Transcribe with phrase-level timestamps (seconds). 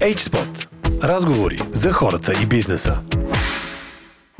[0.00, 0.68] H-Spot.
[1.02, 2.98] Разговори за хората и бизнеса.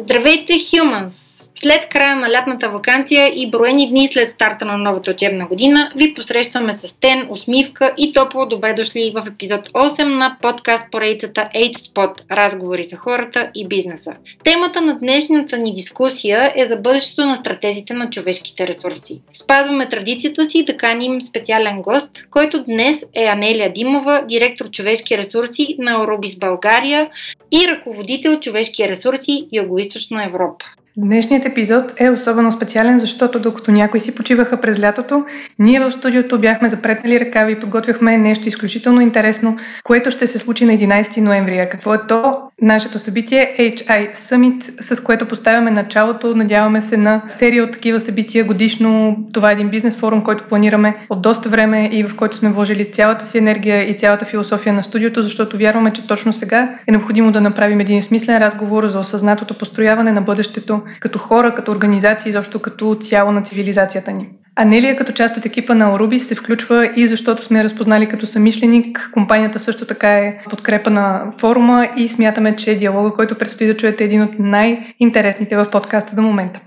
[0.08, 1.48] Здравейте, Humans!
[1.60, 6.14] След края на лятната вакансия и броени дни след старта на новата учебна година, ви
[6.14, 12.12] посрещаме с тен, усмивка и топло добре дошли в епизод 8 на подкаст поредицата H-Spot–
[12.30, 14.12] разговори за хората и бизнеса.
[14.44, 19.20] Темата на днешната ни дискусия е за бъдещето на стратезите на човешките ресурси.
[19.32, 25.76] Спазваме традицията си да каним специален гост, който днес е Анелия Димова, директор човешки ресурси
[25.78, 27.10] на Орубис България
[27.52, 29.48] и ръководител човешки ресурси
[29.98, 30.64] Юго-Источна Европа.
[30.96, 35.24] Днешният епизод е особено специален, защото докато някои си почиваха през лятото,
[35.58, 40.64] ние в студиото бяхме запретнали ръкави и подготвяхме нещо изключително интересно, което ще се случи
[40.64, 41.58] на 11 ноември.
[41.58, 42.47] А какво е то?
[42.62, 48.44] Нашето събитие HI Summit, с което поставяме началото, надяваме се на серия от такива събития
[48.44, 49.16] годишно.
[49.32, 52.92] Това е един бизнес форум, който планираме от доста време и в който сме вложили
[52.92, 57.32] цялата си енергия и цялата философия на студиото, защото вярваме, че точно сега е необходимо
[57.32, 62.58] да направим един смислен разговор за осъзнатото построяване на бъдещето като хора, като организации, изобщо
[62.58, 64.28] като цяло на цивилизацията ни.
[64.60, 69.10] Анелия като част от екипа на Орубис се включва и защото сме разпознали като самишленик.
[69.12, 74.04] Компанията също така е подкрепа на форума и смятаме, че диалога, който предстои да чуете
[74.04, 76.60] е един от най-интересните в подкаста до момента.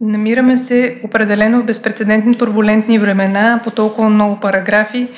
[0.00, 5.08] Намираме се определено в безпредседентни турбулентни времена по толкова много параграфи.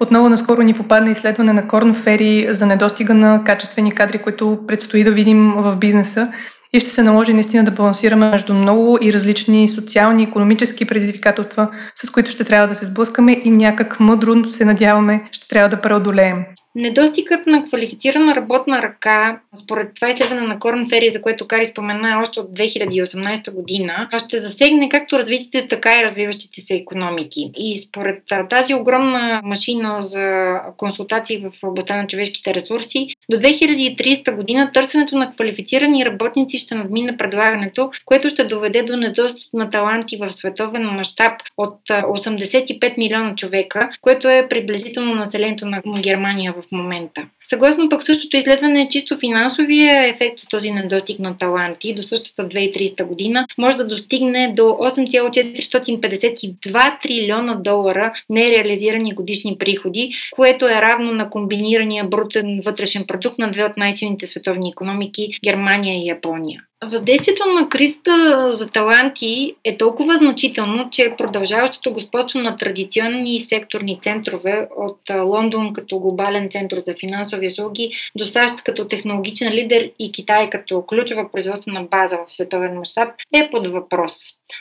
[0.00, 5.04] Отново наскоро ни попадна изследване на Корн Фери за недостига на качествени кадри, които предстои
[5.04, 6.28] да видим в бизнеса
[6.74, 12.10] и ще се наложи наистина да балансираме между много и различни социални, економически предизвикателства, с
[12.10, 16.44] които ще трябва да се сблъскаме и някак мъдро се надяваме ще трябва да преодолеем.
[16.76, 22.20] Недостигът на квалифицирана работна ръка, според това изследване на Корн Фери, за което Кари спомена
[22.22, 27.50] още от 2018 година, ще засегне както развитите, така и развиващите се економики.
[27.56, 34.70] И според тази огромна машина за консултации в областта на човешките ресурси, до 2030 година
[34.74, 40.32] търсенето на квалифицирани работници ще надмине предлагането, което ще доведе до недостиг на таланти в
[40.32, 47.26] световен мащаб от 85 милиона човека, което е приблизително населението на Германия в момента.
[47.44, 53.04] Съгласно пък същото изследване, чисто финансовия ефект от този недостиг на таланти до същата 2030
[53.04, 61.30] година може да достигне до 8,452 трилиона долара нереализирани годишни приходи, което е равно на
[61.30, 66.62] комбинирания брутен вътрешен продукт на две от най-силните световни економики Германия и Япония.
[66.86, 74.68] Въздействието на кризата за таланти е толкова значително, че продължаващото господство на традиционни секторни центрове
[74.76, 80.50] от Лондон като глобален център за финансови услуги до САЩ като технологичен лидер и Китай
[80.50, 84.12] като ключова производствена база в световен мащаб е под въпрос.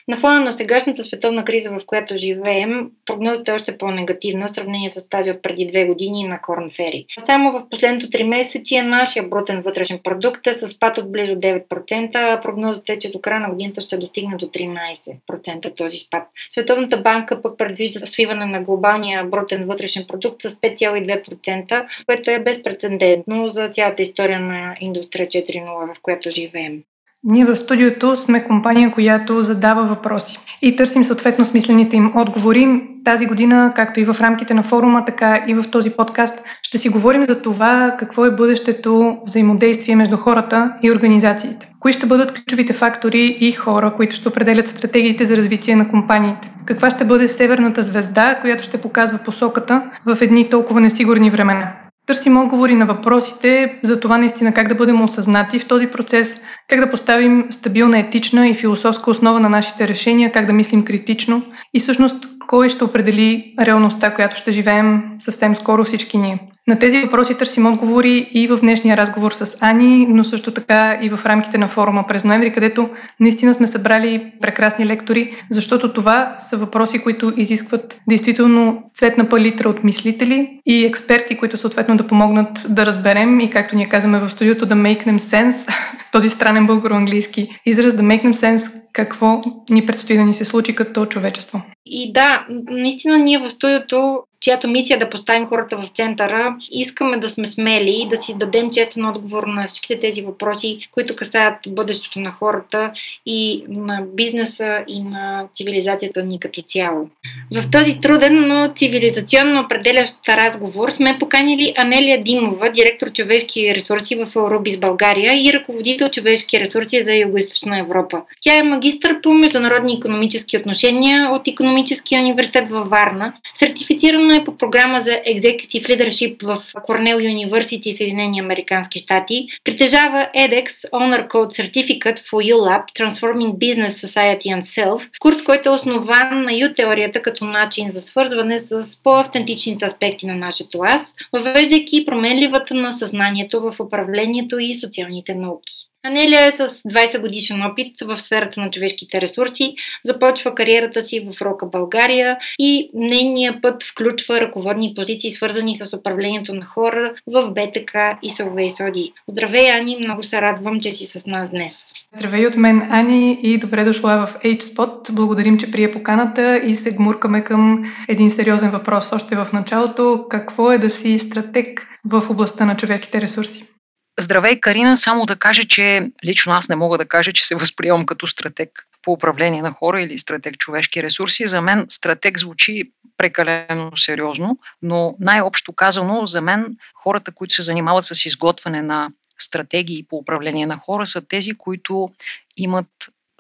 [0.08, 4.90] На фона на сегашната световна криза, в която живеем, прогнозата е още по-негативна в сравнение
[4.90, 7.06] с тази от преди две години на Корн Фери.
[7.20, 12.13] Само в последното три месечия нашия брутен вътрешен продукт е с спад от близо 9%,
[12.14, 16.24] прогнозата е, че до края на годината ще достигне до 13% този спад.
[16.50, 23.50] Световната банка пък предвижда свиване на глобалния брутен вътрешен продукт с 5,2%, което е безпредседентно
[23.50, 26.84] за цялата история на индустрия 4.0, в която живеем.
[27.26, 32.82] Ние в студиото сме компания, която задава въпроси и търсим съответно смислените им отговори.
[33.04, 36.90] Тази година, както и в рамките на форума, така и в този подкаст, ще си
[36.90, 41.72] говорим за това какво е бъдещето взаимодействие между хората и организациите.
[41.80, 46.54] Кои ще бъдат ключовите фактори и хора, които ще определят стратегиите за развитие на компаниите?
[46.66, 51.72] Каква ще бъде северната звезда, която ще показва посоката в едни толкова несигурни времена?
[52.06, 56.80] Търсим отговори на въпросите за това наистина как да бъдем осъзнати в този процес, как
[56.80, 61.80] да поставим стабилна етична и философска основа на нашите решения, как да мислим критично и
[61.80, 66.40] всъщност кой ще определи реалността, която ще живеем съвсем скоро всички ние.
[66.68, 71.10] На тези въпроси търсим отговори и в днешния разговор с Ани, но също така и
[71.10, 76.58] в рамките на форума през ноември, където наистина сме събрали прекрасни лектори, защото това са
[76.58, 82.86] въпроси, които изискват действително цветна палитра от мислители и експерти, които съответно да помогнат да
[82.86, 85.74] разберем и както ние казваме в студиото да them sense,
[86.12, 91.06] този странен българо-английски израз, да them sense какво ни предстои да ни се случи като
[91.06, 91.62] човечество.
[91.86, 97.18] И да, наистина ние в студиото чиято мисия е да поставим хората в центъра, искаме
[97.18, 101.56] да сме смели и да си дадем честен отговор на всичките тези въпроси, които касаят
[101.68, 102.92] бъдещето на хората
[103.26, 107.10] и на бизнеса и на цивилизацията ни като цяло.
[107.52, 114.28] В този труден, но цивилизационно определящ разговор сме поканили Анелия Димова, директор човешки ресурси в
[114.34, 118.22] Eurobis България и ръководител човешки ресурси за Юго-Источна Европа.
[118.42, 124.46] Тя е магистър по международни економически отношения от Економическия университет във Варна, сертифицирана Обучавано е
[124.46, 129.48] по програма за Executive Leadership в Cornell University, Съединени Американски щати.
[129.64, 135.72] Притежава edX Honor Code Certificate for ULAB Transforming Business Society and Self, курс, който е
[135.72, 142.74] основан на U-теорията като начин за свързване с по-автентичните аспекти на нашето аз, въвеждайки променливата
[142.74, 145.83] на съзнанието в управлението и социалните науки.
[146.06, 151.42] Анелия е с 20 годишен опит в сферата на човешките ресурси, започва кариерата си в
[151.42, 158.18] Рока България и нейният път включва ръководни позиции, свързани с управлението на хора в БТК
[158.24, 159.14] и Соловей Соди.
[159.28, 161.94] Здравей, Ани, много се радвам, че си с нас днес.
[162.18, 165.12] Здравей от мен, Ани, и добре дошла в HSpot.
[165.12, 170.26] Благодарим, че прие поканата и се гмуркаме към един сериозен въпрос още в началото.
[170.30, 173.73] Какво е да си стратег в областта на човешките ресурси?
[174.20, 174.98] Здравей, Карина.
[174.98, 178.88] Само да кажа, че лично аз не мога да кажа, че се възприемам като стратег
[179.02, 181.48] по управление на хора или стратег човешки ресурси.
[181.48, 188.06] За мен стратег звучи прекалено сериозно, но най-общо казано, за мен хората, които се занимават
[188.06, 192.10] с изготвяне на стратегии по управление на хора, са тези, които
[192.58, 192.88] имат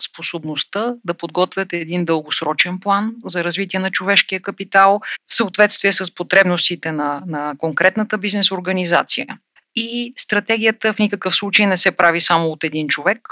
[0.01, 6.91] способността да подготвят един дългосрочен план за развитие на човешкия капитал в съответствие с потребностите
[6.91, 9.27] на, на конкретната бизнес организация.
[9.75, 13.29] И стратегията в никакъв случай не се прави само от един човек,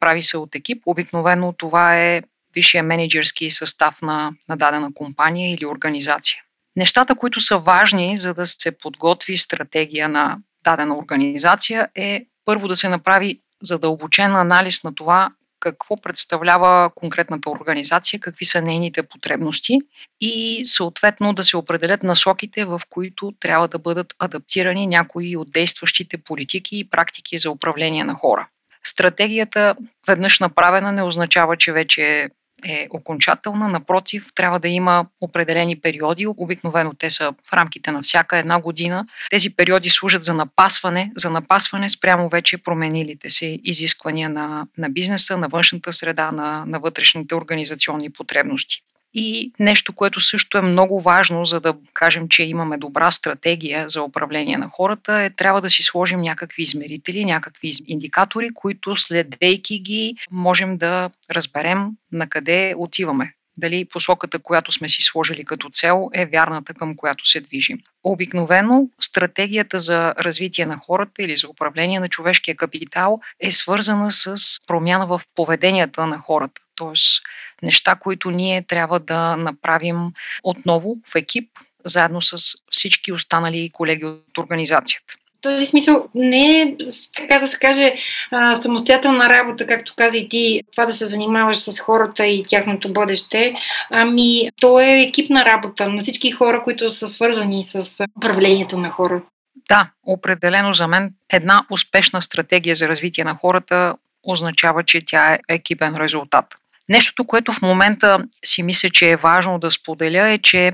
[0.00, 0.82] прави се от екип.
[0.86, 2.22] Обикновено това е
[2.54, 6.42] висшия менеджерски състав на, на дадена компания или организация.
[6.76, 12.76] Нещата, които са важни, за да се подготви стратегия на дадена организация, е първо да
[12.76, 15.30] се направи задълбочен анализ на това
[15.64, 19.78] какво представлява конкретната организация, какви са нейните потребности
[20.20, 26.18] и съответно да се определят насоките, в които трябва да бъдат адаптирани някои от действащите
[26.18, 28.48] политики и практики за управление на хора.
[28.84, 29.74] Стратегията,
[30.06, 32.28] веднъж направена, не означава, че вече
[32.64, 33.68] е окончателна.
[33.68, 36.26] Напротив, трябва да има определени периоди.
[36.26, 39.06] Обикновено те са в рамките на всяка една година.
[39.30, 45.36] Тези периоди служат за напасване, за напасване спрямо вече променилите се изисквания на, на бизнеса,
[45.36, 48.82] на външната среда, на, на вътрешните организационни потребности.
[49.14, 54.02] И нещо, което също е много важно, за да кажем, че имаме добра стратегия за
[54.02, 60.16] управление на хората, е трябва да си сложим някакви измерители, някакви индикатори, които следвайки ги
[60.30, 66.26] можем да разберем на къде отиваме дали посоката, която сме си сложили като цел, е
[66.26, 67.78] вярната към която се движим.
[68.04, 74.36] Обикновено стратегията за развитие на хората или за управление на човешкия капитал е свързана с
[74.66, 76.60] промяна в поведенията на хората.
[76.76, 77.22] Тоест,
[77.64, 80.12] неща, които ние трябва да направим
[80.42, 81.50] отново в екип,
[81.84, 85.14] заедно с всички останали колеги от организацията
[85.44, 86.74] този смисъл не е,
[87.16, 87.94] така да се каже,
[88.30, 92.92] а, самостоятелна работа, както каза и ти, това да се занимаваш с хората и тяхното
[92.92, 93.54] бъдеще,
[93.90, 99.22] ами то е екипна работа на всички хора, които са свързани с управлението на хора.
[99.68, 105.38] Да, определено за мен една успешна стратегия за развитие на хората означава, че тя е
[105.48, 106.44] екипен резултат.
[106.88, 110.72] Нещото, което в момента си мисля, че е важно да споделя е, че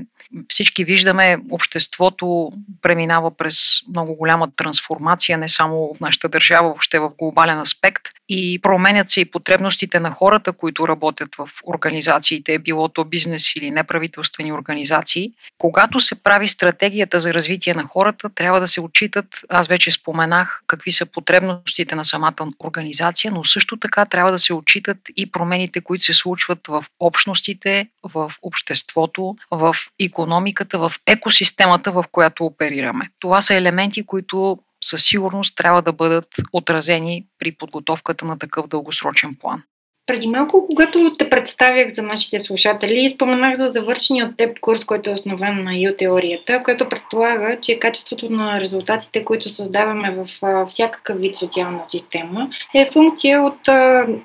[0.48, 2.52] всички виждаме, обществото
[2.82, 8.02] преминава през много голяма трансформация, не само в нашата държава, въобще в глобален аспект.
[8.28, 13.70] И променят се и потребностите на хората, които работят в организациите, било то бизнес или
[13.70, 15.32] неправителствени организации.
[15.58, 20.62] Когато се прави стратегията за развитие на хората, трябва да се отчитат, аз вече споменах,
[20.66, 25.80] какви са потребностите на самата организация, но също така трябва да се отчитат и промените,
[25.80, 33.11] които се случват в общностите, в обществото, в економиката, в екосистемата, в която оперираме.
[33.19, 39.35] Това са елементи, които със сигурност трябва да бъдат отразени при подготовката на такъв дългосрочен
[39.35, 39.62] план.
[40.11, 45.11] Преди малко, когато те представях за нашите слушатели, споменах за завършения от теб курс, който
[45.11, 50.26] е основан на ю-теорията, който предполага, че качеството на резултатите, които създаваме в
[50.69, 53.59] всякакъв вид социална система, е функция от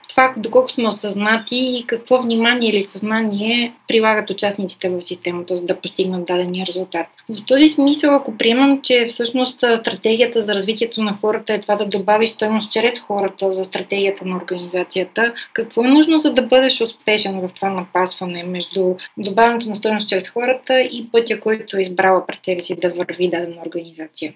[0.09, 5.75] това доколко сме осъзнати и какво внимание или съзнание прилагат участниците в системата, за да
[5.75, 7.07] постигнат дадения резултат.
[7.29, 11.85] В този смисъл, ако приемам, че всъщност стратегията за развитието на хората е това да
[11.85, 16.81] добави стоеност чрез хората за стратегията на организацията, какво какво е нужно, за да бъдеш
[16.81, 22.25] успешен в това напасване между добавянето на стоеност чрез хората и пътя, който е избрала
[22.25, 24.33] пред себе си да върви дадена организация?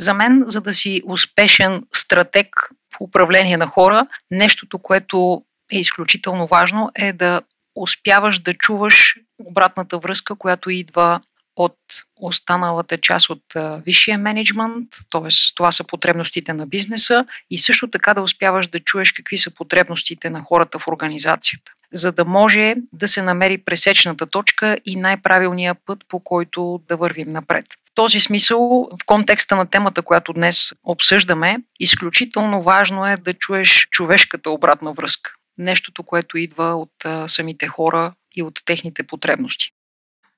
[0.00, 6.46] За мен, за да си успешен стратег в управление на хора, нещото, което е изключително
[6.46, 7.42] важно, е да
[7.74, 11.20] успяваш да чуваш обратната връзка, която идва
[11.58, 11.76] от
[12.16, 13.42] останалата част от
[13.84, 15.28] висшия менеджмент, т.е.
[15.54, 20.30] това са потребностите на бизнеса и също така да успяваш да чуеш какви са потребностите
[20.30, 21.72] на хората в организацията.
[21.92, 27.32] за да може да се намери пресечната точка и най-правилния път, по който да вървим
[27.32, 27.64] напред.
[27.70, 33.88] В този смисъл, в контекста на темата, която днес обсъждаме, изключително важно е да чуеш
[33.90, 35.32] човешката обратна връзка.
[35.58, 39.70] Нещото, което идва от самите хора и от техните потребности.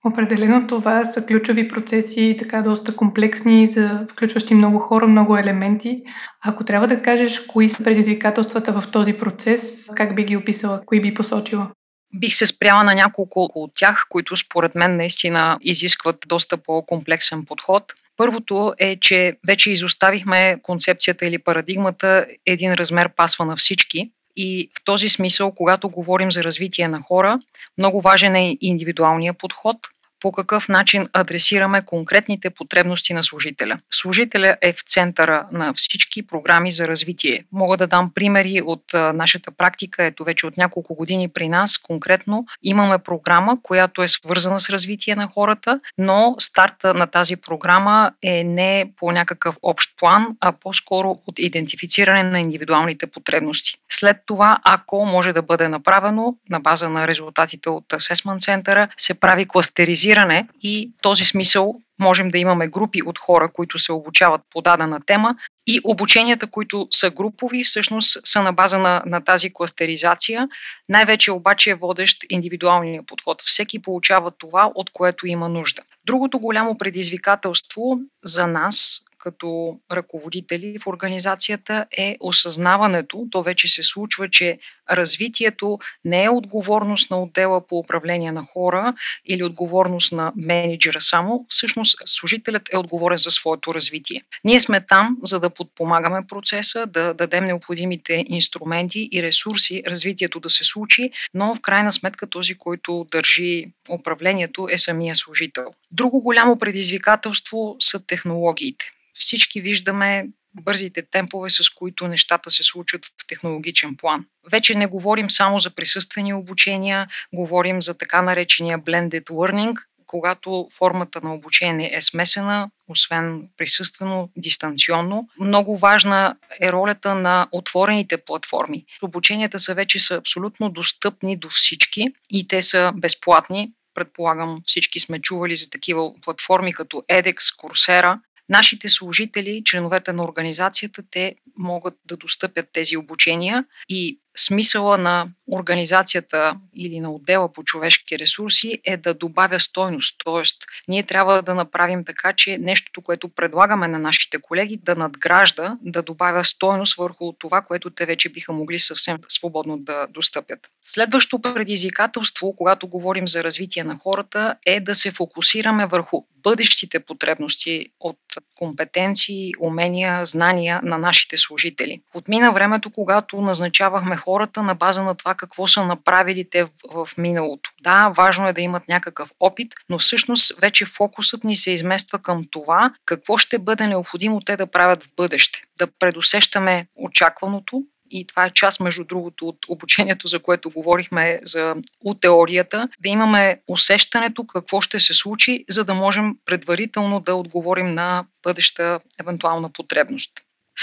[0.04, 6.02] Определено това са ключови процеси, така доста комплексни, за включващи много хора, много елементи.
[6.44, 11.00] Ако трябва да кажеш кои са предизвикателствата в този процес, как би ги описала, кои
[11.00, 11.70] би посочила?
[12.14, 17.92] Бих се спряла на няколко от тях, които според мен наистина изискват доста по-комплексен подход.
[18.16, 24.10] Първото е, че вече изоставихме концепцията или парадигмата един размер пасва на всички.
[24.36, 27.40] И в този смисъл, когато говорим за развитие на хора,
[27.78, 29.76] много важен е индивидуалния подход–
[30.20, 33.78] по какъв начин адресираме конкретните потребности на служителя.
[33.90, 37.44] Служителя е в центъра на всички програми за развитие.
[37.52, 40.04] Мога да дам примери от нашата практика.
[40.04, 45.16] Ето вече от няколко години при нас конкретно имаме програма, която е свързана с развитие
[45.16, 51.16] на хората, но старта на тази програма е не по някакъв общ план, а по-скоро
[51.26, 53.74] от идентифициране на индивидуалните потребности.
[53.88, 59.20] След това, ако може да бъде направено на база на резултатите от Асесмент центъра, се
[59.20, 63.92] прави кластеризиране специализиране и в този смисъл можем да имаме групи от хора, които се
[63.92, 65.34] обучават по дадена тема
[65.66, 70.48] и обученията, които са групови, всъщност са на база на, на тази кластеризация.
[70.88, 73.42] Най-вече обаче е водещ индивидуалния подход.
[73.42, 75.82] Всеки получава това, от което има нужда.
[76.06, 84.28] Другото голямо предизвикателство за нас като ръководители в организацията е осъзнаването, то вече се случва,
[84.30, 84.58] че
[84.90, 88.94] развитието не е отговорност на отдела по управление на хора
[89.26, 94.22] или отговорност на менеджера само, всъщност служителят е отговорен за своето развитие.
[94.44, 100.50] Ние сме там, за да подпомагаме процеса, да дадем необходимите инструменти и ресурси развитието да
[100.50, 105.64] се случи, но в крайна сметка този, който държи управлението е самия служител.
[105.90, 108.84] Друго голямо предизвикателство са технологиите.
[109.20, 114.26] Всички виждаме бързите темпове, с които нещата се случват в технологичен план.
[114.50, 121.20] Вече не говорим само за присъствени обучения, говорим за така наречения blended learning, когато формата
[121.20, 125.28] на обучение е смесена, освен присъствено, дистанционно.
[125.40, 128.84] Много важна е ролята на отворените платформи.
[129.02, 133.72] Обученията са вече са абсолютно достъпни до всички и те са безплатни.
[133.94, 138.18] Предполагам, всички сме чували за такива платформи като edX, Coursera.
[138.50, 146.56] Нашите служители, членовете на организацията, те могат да достъпят тези обучения и смисъла на организацията
[146.74, 150.16] или на отдела по човешки ресурси е да добавя стойност.
[150.24, 155.76] Тоест, ние трябва да направим така, че нещото, което предлагаме на нашите колеги, да надгражда,
[155.82, 160.68] да добавя стойност върху това, което те вече биха могли съвсем свободно да достъпят.
[160.82, 167.86] Следващо предизвикателство, когато говорим за развитие на хората, е да се фокусираме върху бъдещите потребности
[168.00, 168.18] от
[168.54, 172.00] компетенции, умения, знания на нашите служители.
[172.14, 176.70] Отмина времето, когато назначавахме хората на база на това какво са направили те в,
[177.06, 177.70] в миналото.
[177.82, 182.44] Да, важно е да имат някакъв опит, но всъщност вече фокусът ни се измества към
[182.50, 185.62] това какво ще бъде необходимо те да правят в бъдеще.
[185.78, 191.74] Да предусещаме очакваното, и това е част, между другото, от обучението, за което говорихме за
[192.04, 197.94] от теорията, да имаме усещането какво ще се случи, за да можем предварително да отговорим
[197.94, 200.32] на бъдеща евентуална потребност.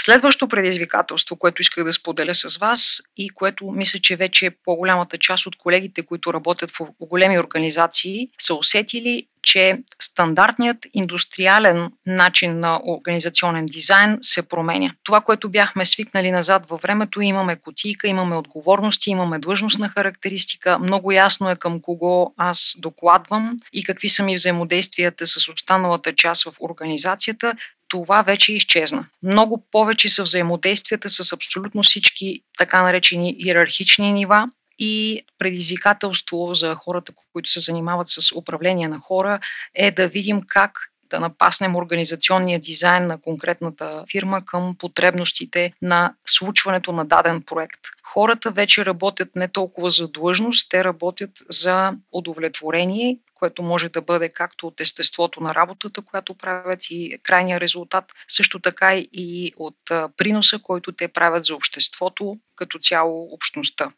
[0.00, 5.46] Следващо предизвикателство, което исках да споделя с вас и което мисля, че вече по-голямата част
[5.46, 13.66] от колегите, които работят в големи организации, са усетили, че стандартният индустриален начин на организационен
[13.66, 14.94] дизайн се променя.
[15.02, 21.12] Това, което бяхме свикнали назад във времето, имаме котийка, имаме отговорности, имаме длъжностна характеристика, много
[21.12, 26.52] ясно е към кого аз докладвам и какви са ми взаимодействията с останалата част в
[26.60, 27.54] организацията
[27.88, 29.06] това вече изчезна.
[29.22, 37.12] Много повече са взаимодействията с абсолютно всички така наречени иерархични нива и предизвикателство за хората,
[37.32, 39.40] които се занимават с управление на хора
[39.74, 40.72] е да видим как
[41.10, 47.80] да напаснем организационния дизайн на конкретната фирма към потребностите на случването на даден проект.
[48.02, 54.28] Хората вече работят не толкова за длъжност, те работят за удовлетворение, което може да бъде
[54.28, 59.76] както от естеството на работата, която правят и крайния резултат, също така и от
[60.16, 63.90] приноса, който те правят за обществото, като цяло общността.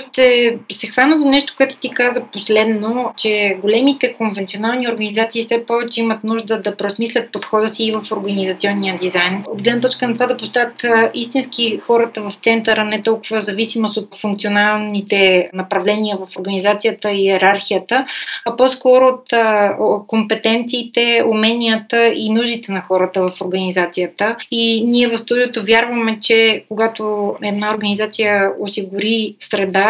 [0.00, 6.00] Ще се хвана за нещо, което ти каза последно, че големите конвенционални организации все повече
[6.00, 9.44] имат нужда да просмислят подхода си и в организационния дизайн.
[9.46, 10.84] От гледна точка на това да поставят
[11.14, 18.06] истински хората в центъра, не толкова зависимост от функционалните направления в организацията и иерархията,
[18.44, 24.36] а по-скоро от компетенциите, уменията и нуждите на хората в организацията.
[24.50, 29.81] И ние в студиото вярваме, че когато една организация осигури среда,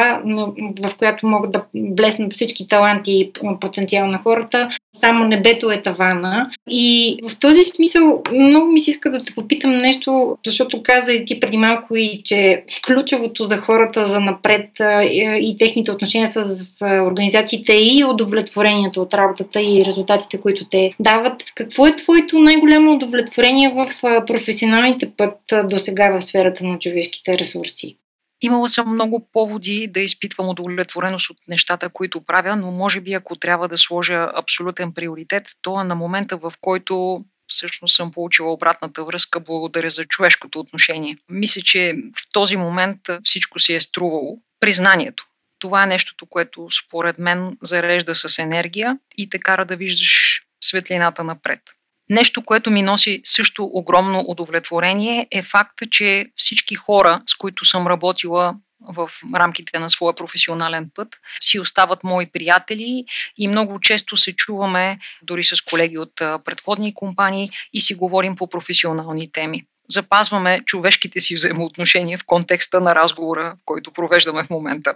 [0.83, 4.69] в която могат да блеснат всички таланти и потенциал на хората.
[4.97, 6.51] Само небето е тавана.
[6.71, 11.25] И в този смисъл много ми се иска да те попитам нещо, защото каза и
[11.25, 14.71] ти преди малко и, че ключовото за хората за напред
[15.41, 21.43] и техните отношения с организациите и удовлетворението от работата и резултатите, които те дават.
[21.55, 23.87] Какво е твоето най-голямо удовлетворение в
[24.27, 27.97] професионалните път до сега в сферата на човешките ресурси?
[28.43, 33.37] Имала съм много поводи да изпитвам удовлетвореност от нещата, които правя, но може би ако
[33.37, 39.05] трябва да сложа абсолютен приоритет, то е на момента, в който всъщност съм получила обратната
[39.05, 41.17] връзка благодаря за човешкото отношение.
[41.29, 44.39] Мисля, че в този момент всичко си е струвало.
[44.61, 45.27] Признанието.
[45.59, 51.25] Това е нещото, което според мен зарежда с енергия и те кара да виждаш светлината
[51.25, 51.61] напред.
[52.11, 57.87] Нещо, което ми носи също огромно удовлетворение е факта, че всички хора, с които съм
[57.87, 58.55] работила
[58.89, 61.09] в рамките на своя професионален път,
[61.41, 63.05] си остават мои приятели
[63.39, 68.49] и много често се чуваме дори с колеги от предходни компании и си говорим по
[68.49, 69.65] професионални теми.
[69.89, 74.95] Запазваме човешките си взаимоотношения в контекста на разговора, който провеждаме в момента.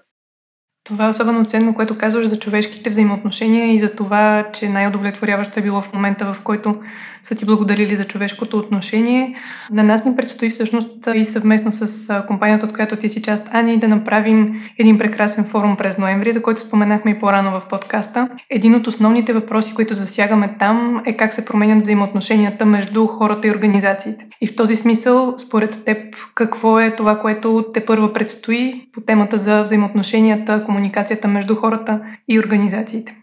[0.86, 5.62] Това е особено ценно, което казваш за човешките взаимоотношения и за това, че най-удовлетворяващо е
[5.62, 6.76] било в момента, в който
[7.22, 9.34] са ти благодарили за човешкото отношение.
[9.72, 13.78] На нас ни предстои всъщност и съвместно с компанията, от която ти си част, Ани,
[13.78, 18.28] да направим един прекрасен форум през ноември, за който споменахме и по-рано в подкаста.
[18.50, 23.50] Един от основните въпроси, които засягаме там е как се променят взаимоотношенията между хората и
[23.50, 24.26] организациите.
[24.40, 25.98] И в този смисъл, според теб,
[26.34, 32.38] какво е това, което те първа предстои по темата за взаимоотношенията, комуникацията между хората и
[32.38, 33.16] организациите?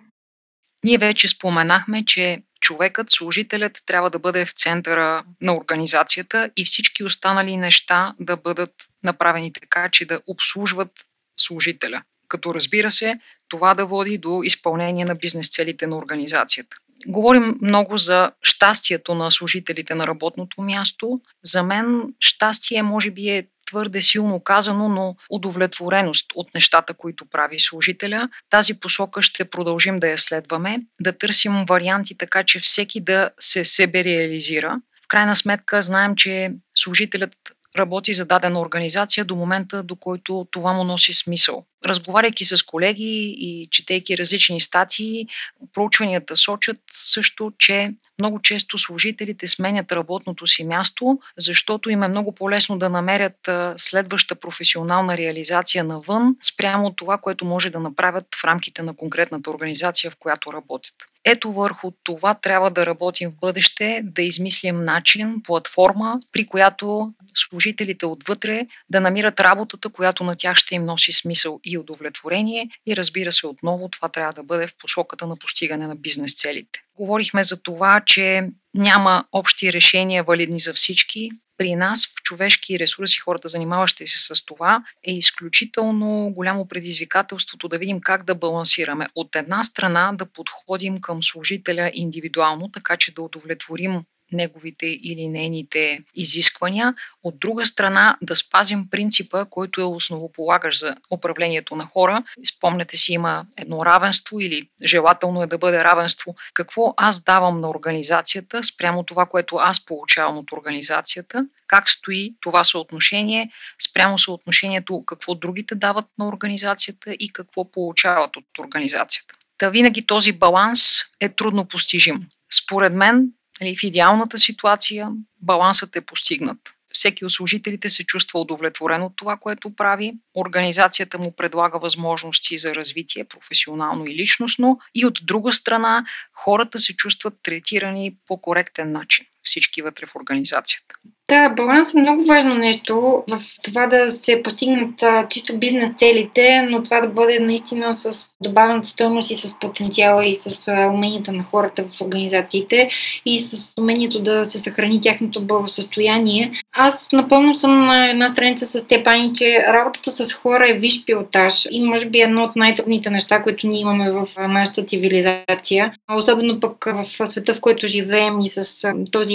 [0.86, 7.04] Ние вече споменахме, че човекът, служителят трябва да бъде в центъра на организацията и всички
[7.04, 8.72] останали неща да бъдат
[9.04, 10.92] направени така, че да обслужват
[11.40, 12.02] служителя.
[12.28, 16.78] Като разбира се, това да води до изпълнение на бизнес целите на организацията.
[17.08, 21.22] Говорим много за щастието на служителите на работното място.
[21.44, 27.60] За мен щастие може би е твърде силно казано, но удовлетвореност от нещата, които прави
[27.60, 28.30] служителя.
[28.50, 33.64] Тази посока ще продължим да я следваме, да търсим варианти така, че всеки да се
[33.64, 34.82] себе реализира.
[35.06, 37.36] В крайна сметка знаем, че служителят
[37.78, 41.66] работи за дадена организация до момента, до който това му носи смисъл.
[41.86, 45.28] Разговаряйки с колеги и четейки различни статии,
[45.74, 52.36] проучванията сочат също, че много често служителите сменят работното си място, защото им е много
[52.36, 58.82] по-лесно да намерят следваща професионална реализация навън спрямо това, което може да направят в рамките
[58.82, 60.96] на конкретната организация, в която работят.
[61.26, 68.06] Ето върху това трябва да работим в бъдеще, да измислим начин, платформа, при която служителите
[68.06, 72.70] отвътре да намират работата, която на тях ще им носи смисъл и удовлетворение.
[72.86, 76.84] И разбира се, отново това трябва да бъде в посоката на постигане на бизнес целите.
[76.96, 81.30] Говорихме за това, че няма общи решения валидни за всички.
[81.58, 87.78] При нас в човешки ресурси, хората занимаващи се с това, е изключително голямо предизвикателството да
[87.78, 89.08] видим как да балансираме.
[89.16, 94.04] От една страна да подходим към служителя индивидуално, така че да удовлетворим
[94.34, 96.94] неговите или нейните изисквания.
[97.24, 102.24] От друга страна, да спазим принципа, който е основополагащ за управлението на хора.
[102.48, 106.36] Спомнете си, има едно равенство или желателно е да бъде равенство.
[106.54, 112.64] Какво аз давам на организацията спрямо това, което аз получавам от организацията, как стои това
[112.64, 113.50] съотношение
[113.82, 119.34] спрямо съотношението какво другите дават на организацията и какво получават от организацията.
[119.58, 120.80] Та винаги този баланс
[121.20, 122.28] е трудно постижим.
[122.52, 123.30] Според мен
[123.64, 125.10] Нали, в идеалната ситуация
[125.42, 126.58] балансът е постигнат.
[126.94, 130.14] Всеки от служителите се чувства удовлетворен от това, което прави.
[130.36, 134.80] Организацията му предлага възможности за развитие, професионално и личностно.
[134.96, 140.96] И от друга страна, хората се чувстват третирани по коректен начин всички вътре в организацията.
[141.30, 146.62] Да, баланс е много важно нещо в това да се постигнат а, чисто бизнес целите,
[146.70, 151.32] но това да бъде наистина с добавената стойност и с потенциала и с а, уменията
[151.32, 152.90] на хората в организациите
[153.26, 156.52] и с умението да се съхрани тяхното благосъстояние.
[156.74, 161.68] Аз напълно съм на една страница с Степани, че работата с хора е виш пилотаж
[161.72, 165.94] и може би едно от най-трудните неща, които ние имаме в нашата цивилизация.
[166.18, 169.33] Особено пък в света, в който живеем и с този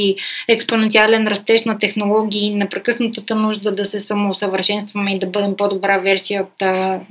[0.49, 6.61] експоненциален растеж на технологии, непрекъснатата нужда да се самоусъвършенстваме и да бъдем по-добра версия от,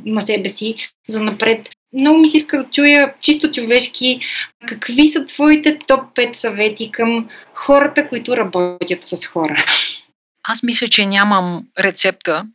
[0.06, 0.76] на себе си
[1.08, 1.70] за напред.
[1.94, 4.20] Много ми се иска да чуя чисто човешки
[4.68, 9.66] какви са твоите топ 5 съвети към хората, които работят с хора.
[10.44, 12.46] Аз мисля, че нямам рецепта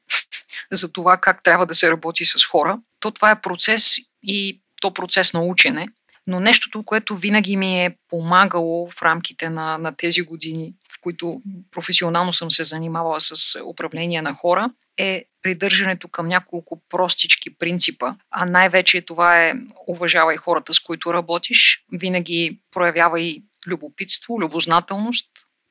[0.73, 2.79] за това как трябва да се работи с хора.
[3.01, 5.88] То това е процес и то процес на учене.
[6.27, 11.43] Но нещото, което винаги ми е помагало в рамките на, на тези години, в които
[11.71, 18.45] професионално съм се занимавала с управление на хора, е придържането към няколко простички принципа, а
[18.45, 19.55] най-вече това е
[19.87, 25.29] уважавай хората, с които работиш, винаги проявявай любопитство, любознателност,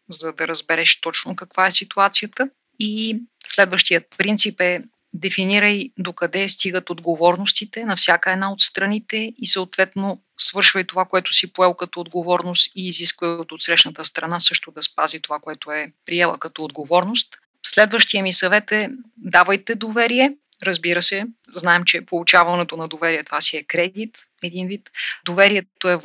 [0.09, 2.49] за да разбереш точно каква е ситуацията.
[2.79, 10.21] И следващият принцип е дефинирай докъде стигат отговорностите на всяка една от страните и съответно
[10.37, 15.19] свършвай това, което си поел като отговорност и изисква от отсрещната страна също да спази
[15.19, 17.37] това, което е приела като отговорност.
[17.65, 20.31] Следващия ми съвет е давайте доверие.
[20.63, 24.89] Разбира се, знаем, че получаването на доверие това си е кредит, един вид.
[25.25, 25.97] Доверието е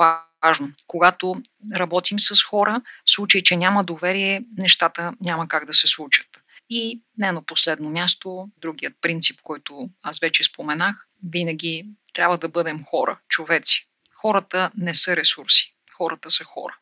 [0.42, 0.72] важно.
[0.86, 1.42] Когато
[1.74, 6.26] работим с хора, в случай, че няма доверие, нещата няма как да се случат.
[6.70, 12.84] И не на последно място, другият принцип, който аз вече споменах, винаги трябва да бъдем
[12.84, 13.88] хора, човеци.
[14.14, 16.76] Хората не са ресурси, хората са хора.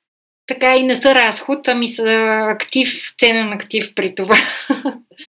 [0.46, 4.36] Така и не са разход, ами са актив, ценен актив при това.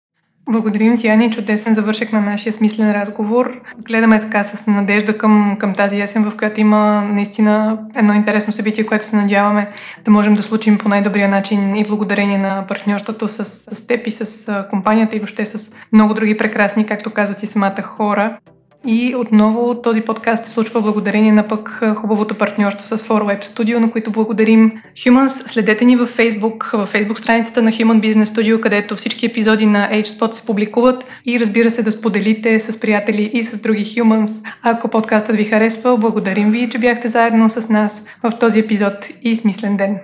[0.51, 1.33] Благодарим ти, Ани.
[1.33, 3.61] Чудесен завършек на нашия смислен разговор.
[3.79, 8.87] Гледаме така с надежда към, към тази есен, в която има наистина едно интересно събитие,
[8.87, 9.71] което се надяваме
[10.05, 14.11] да можем да случим по най-добрия начин и благодарение на партньорството с, с теб и
[14.11, 18.39] с компанията и въобще с много други прекрасни, както казат и самата хора.
[18.87, 23.91] И отново този подкаст се случва благодарение на пък хубавото партньорство с 4Web Studio, на
[23.91, 24.73] които благодарим.
[24.97, 29.67] Humans, следете ни във Facebook, във Facebook страницата на Human Business Studio, където всички епизоди
[29.67, 34.47] на HSpot се публикуват и разбира се да споделите с приятели и с други Humans.
[34.63, 39.37] Ако подкастът ви харесва, благодарим ви, че бяхте заедно с нас в този епизод и
[39.37, 39.99] смислен ден.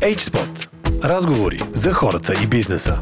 [0.00, 0.68] HSpot.
[1.04, 2.98] Разговори за хората и бизнеса.